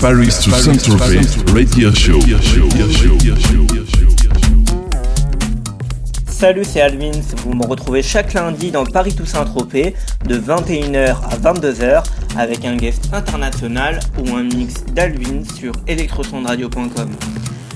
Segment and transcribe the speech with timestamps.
[0.00, 1.20] Paris to Saint-Tropez
[1.52, 2.18] Radio Show.
[6.26, 7.10] Salut, c'est Alvins.
[7.44, 9.94] Vous me retrouvez chaque lundi dans Paris to Saint-Tropez
[10.24, 12.02] de 21h à 22h
[12.38, 17.10] avec un guest international ou un mix d'Alvin sur electrosondradio.com.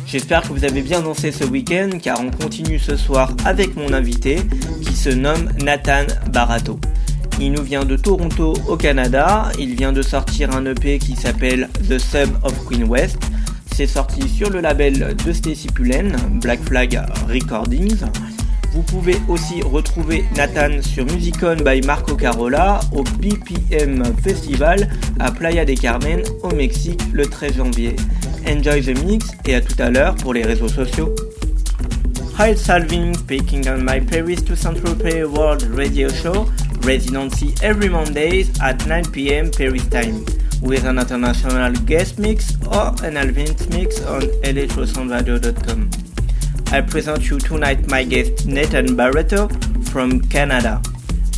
[0.06, 3.92] J'espère que vous avez bien dansé ce week-end car on continue ce soir avec mon
[3.92, 4.38] invité
[4.80, 6.80] qui se nomme Nathan Barato.
[7.40, 9.50] Il nous vient de Toronto au Canada.
[9.58, 13.18] Il vient de sortir un EP qui s'appelle The Sub of Queen West.
[13.74, 18.04] C'est sorti sur le label de Stacy Pullen, Black Flag Recordings.
[18.72, 24.88] Vous pouvez aussi retrouver Nathan sur Musicon by Marco Carola au BPM Festival
[25.18, 27.96] à Playa del Carmen au Mexique le 13 janvier.
[28.48, 31.14] Enjoy the mix et à tout à l'heure pour les réseaux sociaux.
[32.36, 36.46] Hi, Salvin speaking on my Paris to Saint-Tropez World Radio Show.
[36.84, 40.24] Residency every Mondays at 9 pm Paris time
[40.60, 45.90] with an international guest mix or an Alvin mix on electrosoundradio.com.
[46.72, 49.48] I present you tonight my guest Nathan Barato
[49.88, 50.82] from Canada.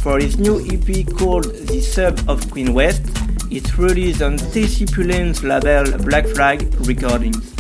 [0.03, 3.03] For his new EP called The Sub of Queen West,
[3.51, 7.55] it's released on Stacy Pullen's label Black Flag Recordings.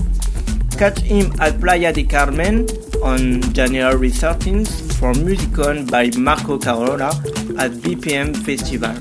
[0.76, 2.66] Catch him at Playa de Carmen
[3.02, 7.10] on January 13th for Music On by Marco Carola
[7.58, 8.94] at BPM Festival.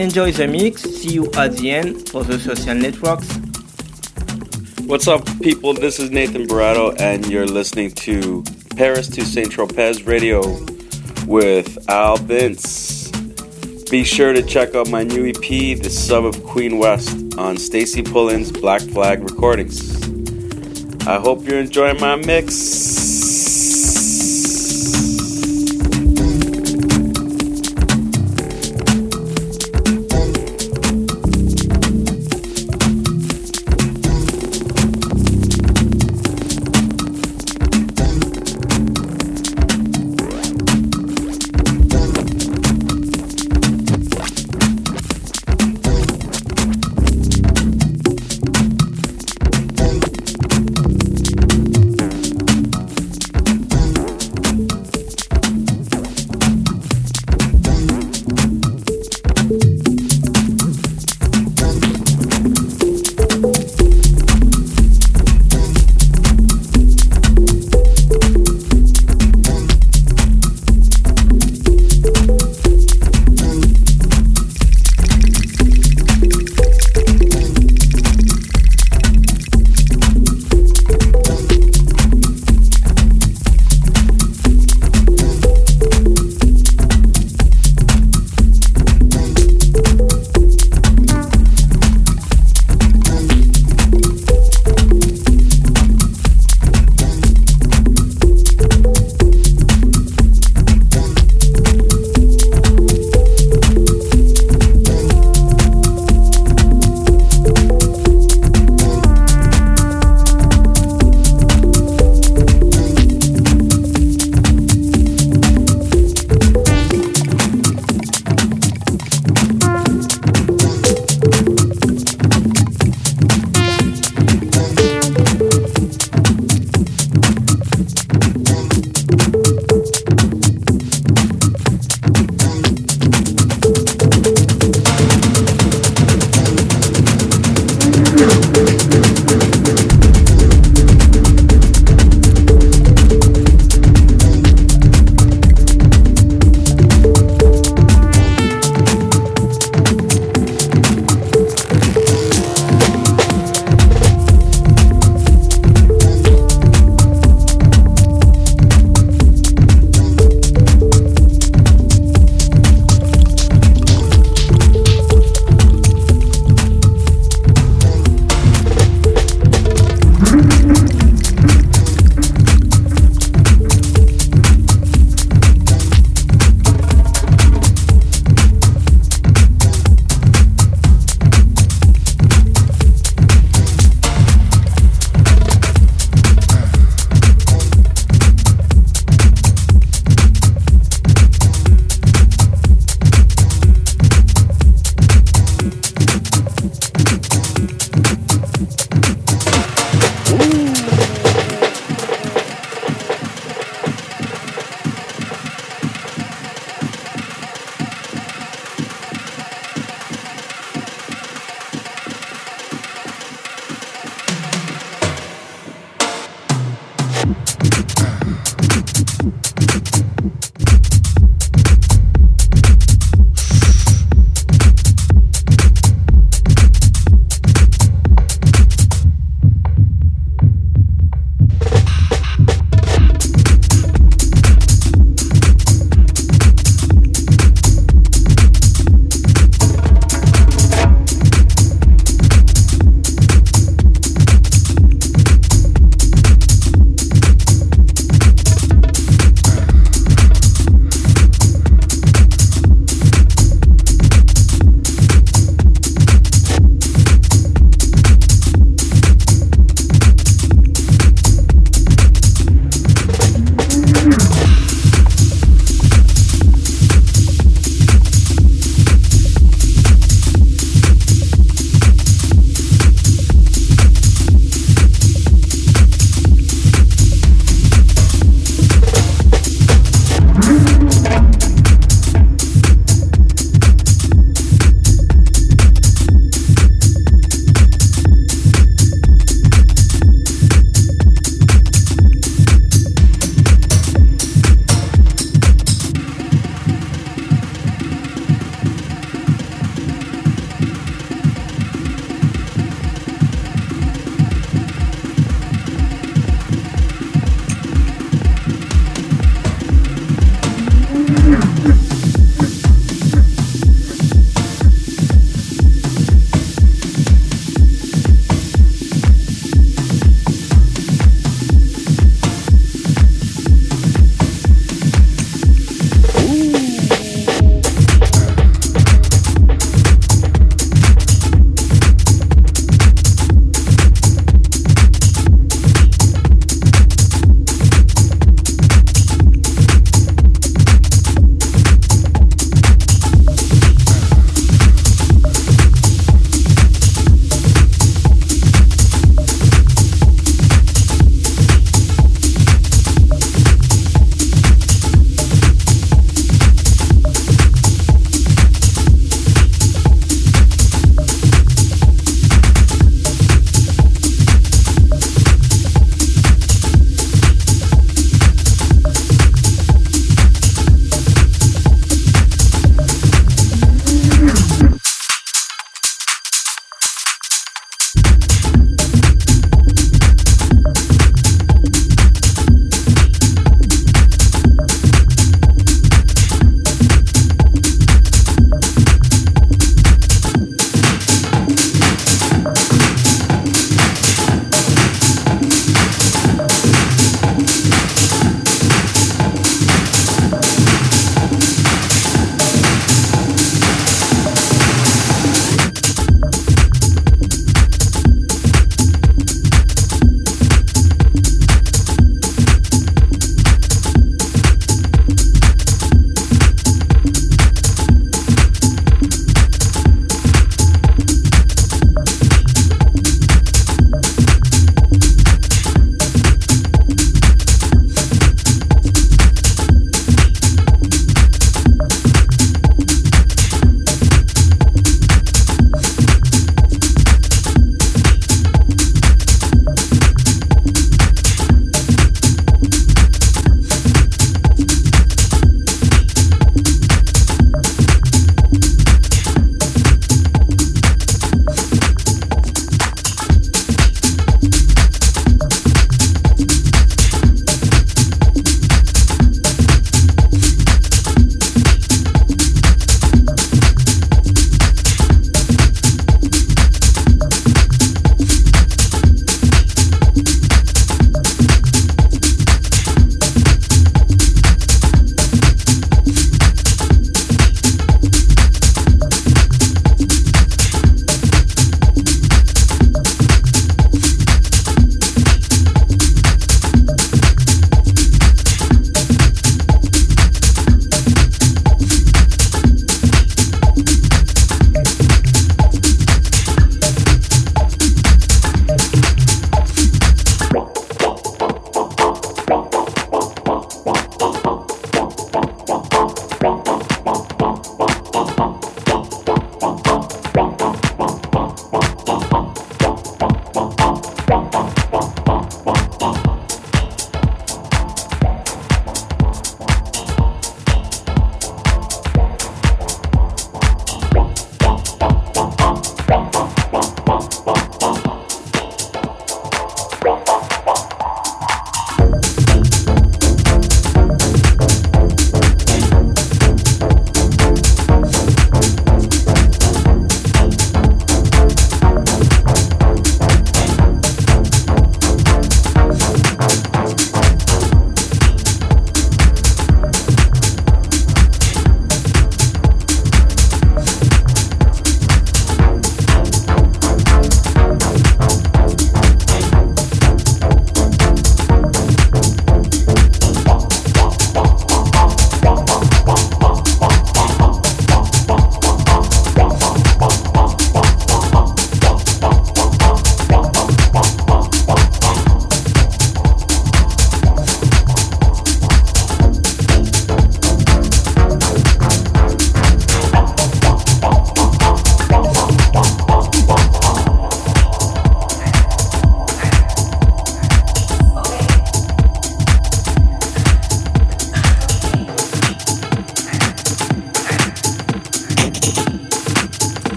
[0.00, 3.28] Enjoy the mix, see you at the end for the social networks.
[4.86, 5.74] What's up, people?
[5.74, 8.42] This is Nathan Barato, and you're listening to
[8.76, 10.40] Paris to Saint Tropez Radio
[11.26, 13.10] with Al Vince.
[13.90, 18.02] Be sure to check out my new EP, The Sub of Queen West, on Stacy
[18.02, 20.00] Pullen's Black Flag Recordings.
[21.06, 23.09] I hope you're enjoying my mix.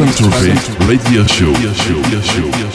[0.00, 2.69] Central Late Radio Show.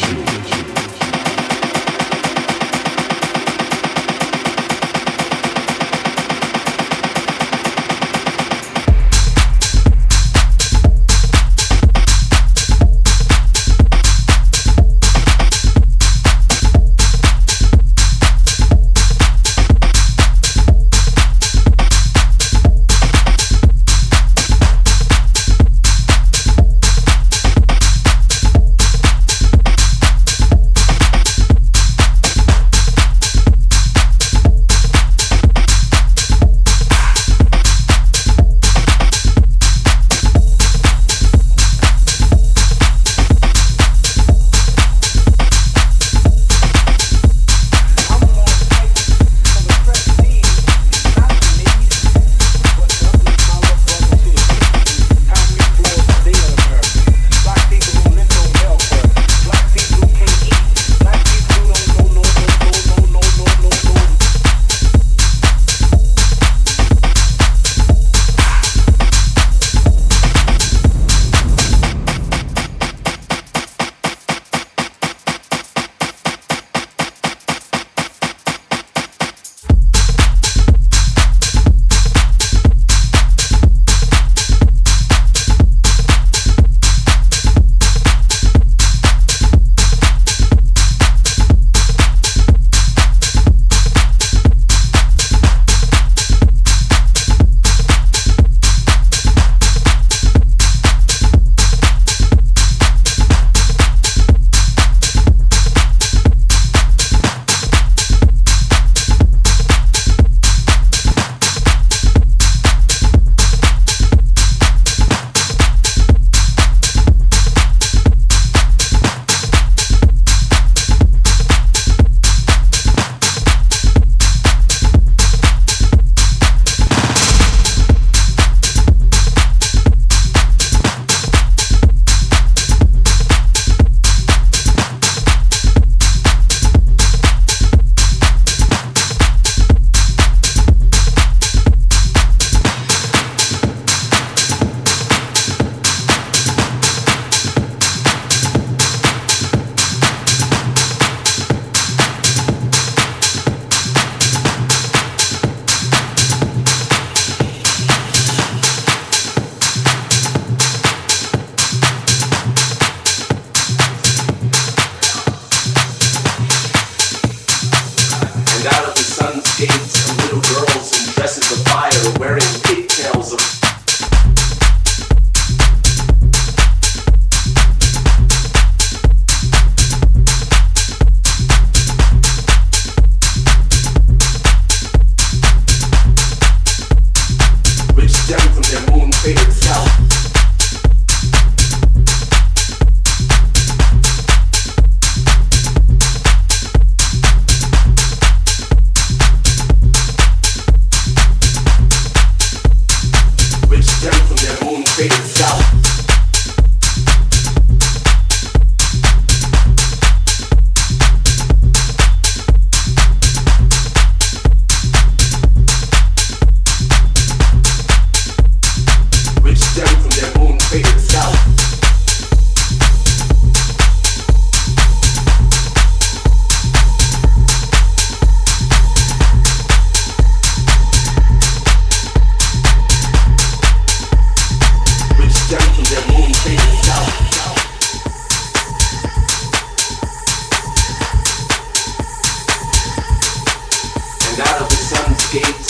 [245.35, 245.64] Dave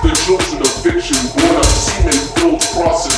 [0.00, 3.17] The children of fiction, born of semen-filled crosses,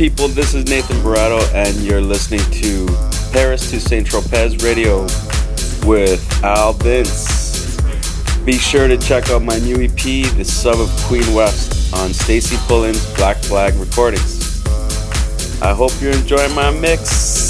[0.00, 0.28] people?
[0.28, 2.86] This is Nathan Barato, and you're listening to
[3.34, 5.02] Paris to Saint Tropez Radio
[5.86, 7.76] with Al Vince.
[8.46, 9.92] Be sure to check out my new EP,
[10.38, 14.64] The Sub of Queen West, on Stacy Pullen's Black Flag Recordings.
[15.60, 17.49] I hope you're enjoying my mix.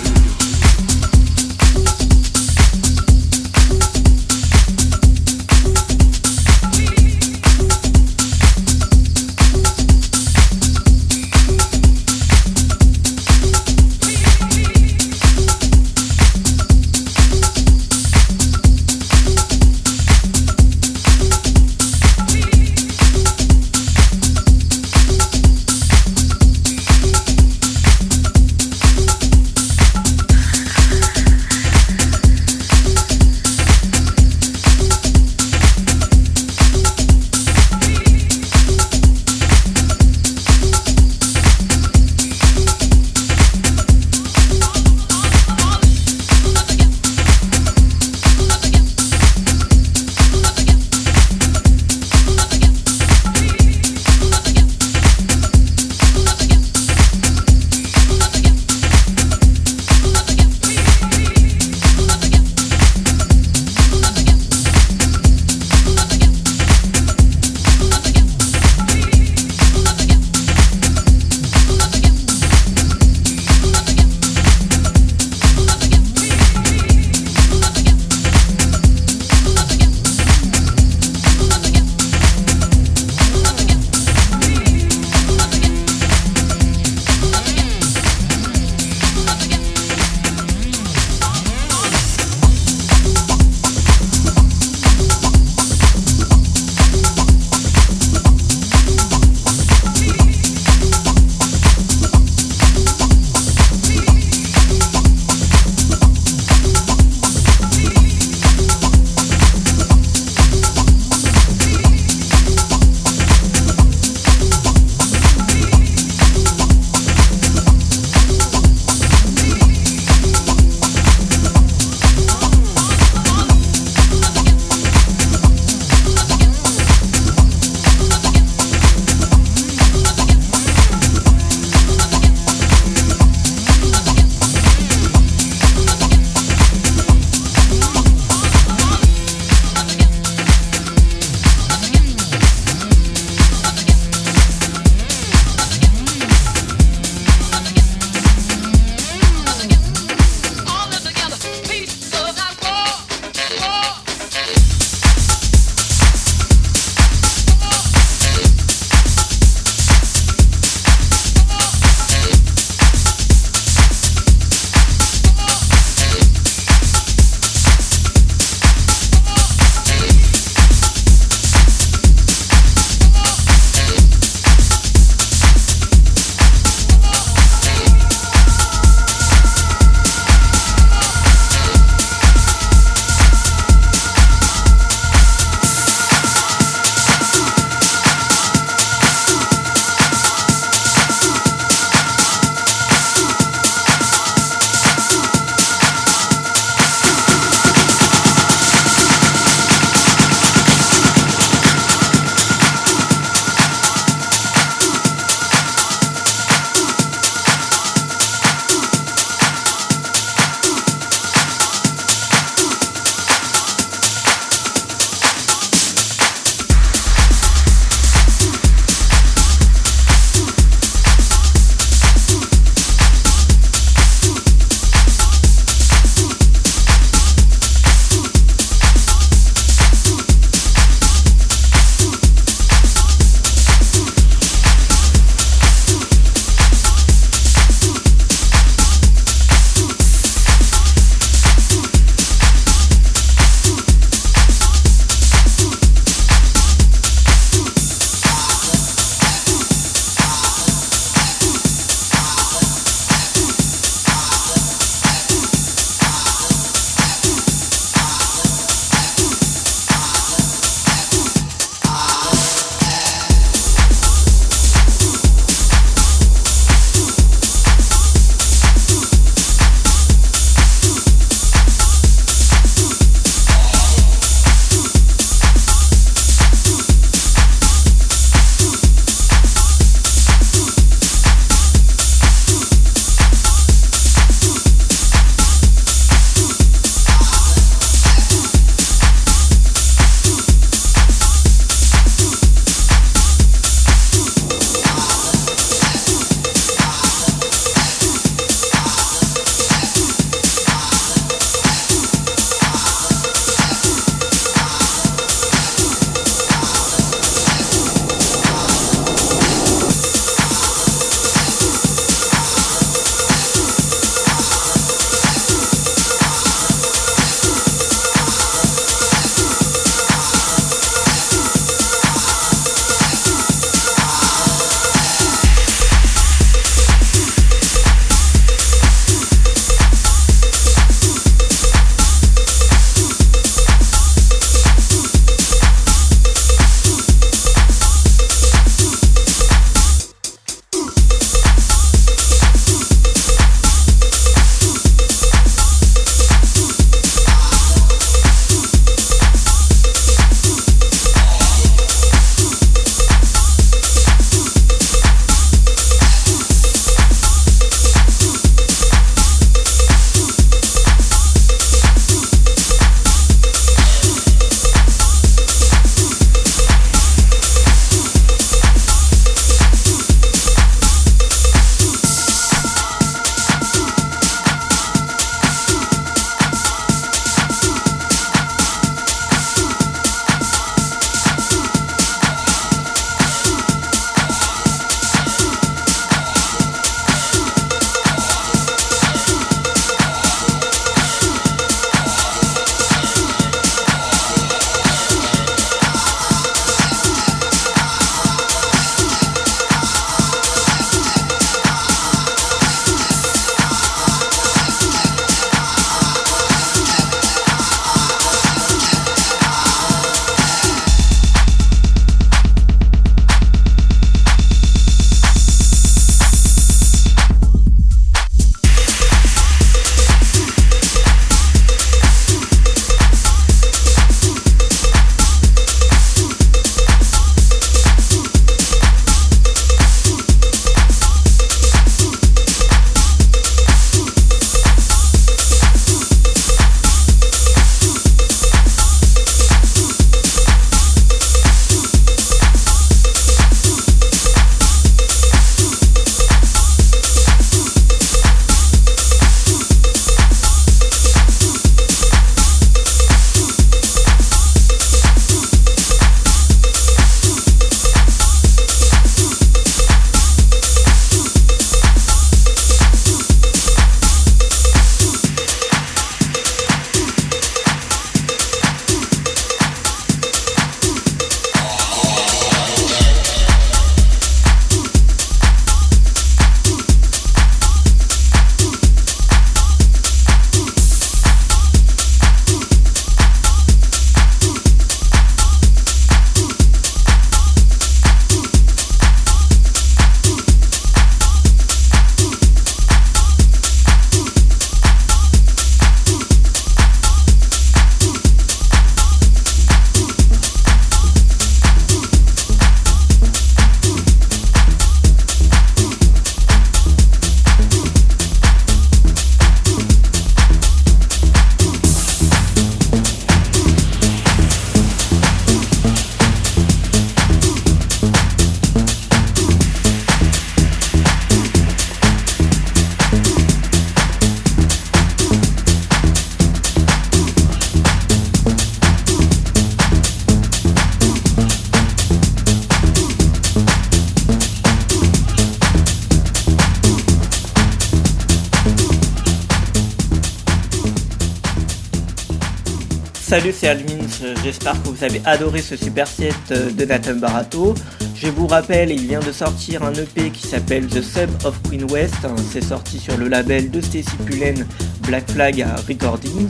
[543.31, 544.03] Salut, c'est Alvin.
[544.43, 547.73] J'espère que vous avez adoré ce super set de Nathan Barato.
[548.13, 551.89] Je vous rappelle, il vient de sortir un EP qui s'appelle The Sub of Queen
[551.89, 552.17] West.
[552.51, 554.67] C'est sorti sur le label de Stacy Pullen
[555.07, 556.49] Black Flag Recordings.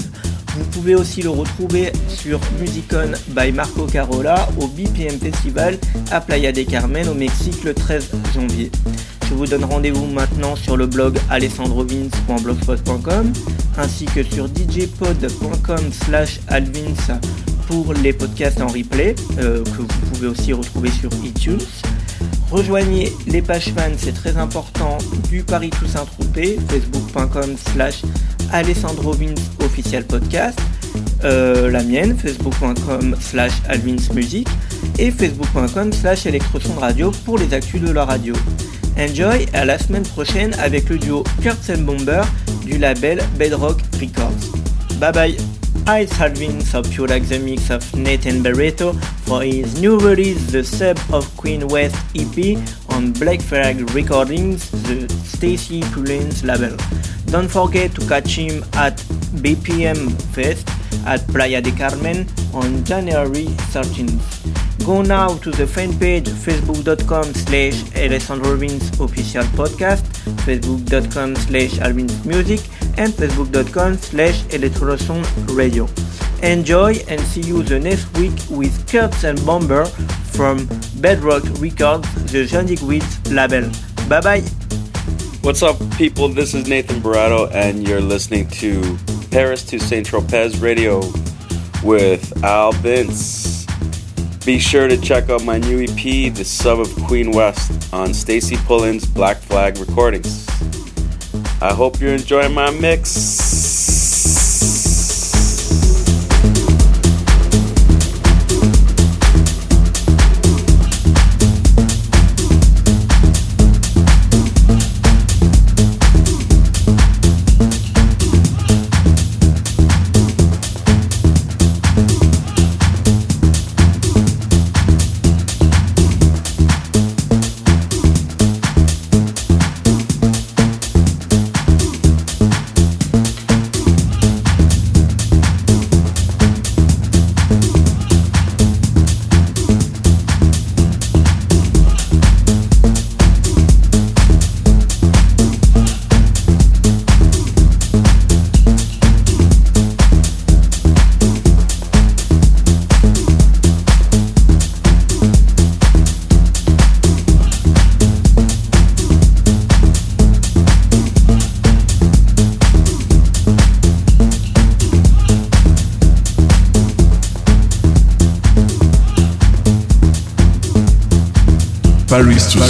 [0.58, 5.78] Vous pouvez aussi le retrouver sur Musicon by Marco Carola au BPM Festival
[6.10, 8.72] à Playa del Carmen au Mexique le 13 janvier.
[9.30, 13.34] Je vous donne rendez-vous maintenant sur le blog alessandrovins.blogspot.com
[13.78, 17.20] ainsi que sur djpod.com slash alvins
[17.68, 21.60] pour les podcasts en replay euh, que vous pouvez aussi retrouver sur iTunes.
[22.52, 24.98] Rejoignez les pages fans, c'est très important,
[25.30, 28.02] du Paris Toussaint Troupé, facebook.com slash
[28.52, 29.16] Alessandro
[29.64, 30.60] official podcast,
[31.24, 34.50] euh, la mienne, facebook.com slash alvinsmusic
[35.00, 36.28] et facebook.com slash
[36.78, 38.34] radio pour les actus de la radio.
[38.98, 42.24] Enjoy à la semaine prochaine avec le duo Kurtz Bomber
[42.72, 44.48] du label Bedrock Records.
[45.00, 45.38] Bye bye!
[45.88, 48.94] Hi, Salvin, hope you like the mix of Nathan Barato
[49.26, 52.58] for his new release, The Sub of Queen West EP
[52.90, 56.78] on Black Flag Recordings, the Stacy Pullens label.
[57.26, 58.98] Don't forget to catch him at
[59.44, 60.68] BPM Fest
[61.06, 64.86] at Playa de Carmen on January 13th.
[64.86, 70.02] Go now to the fan page facebook.com slash Alessandro official podcast,
[70.46, 72.60] facebook.com slash Alvin's music,
[72.98, 75.24] and facebook.com slash electroson
[75.56, 75.88] radio.
[76.42, 79.86] Enjoy and see you the next week with Kurtz and Bomber
[80.34, 80.68] from
[81.00, 83.70] Bedrock Records, the John Digweed's label.
[84.10, 84.42] Bye bye!
[85.44, 86.28] What's up, people?
[86.30, 88.98] This is Nathan Barato, and you're listening to
[89.32, 91.00] Paris to Saint Tropez Radio
[91.84, 93.66] with Al Vince.
[94.46, 98.58] Be sure to check out my new EP, The Sub of Queen West, on Stacy
[98.66, 100.48] Pullen's Black Flag Recordings.
[101.62, 103.81] I hope you're enjoying my mix.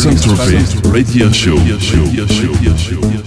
[0.04, 3.21] Paris to Saint-Tropez Radio Show.